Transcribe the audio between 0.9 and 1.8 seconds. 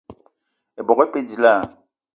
e pe dilaah?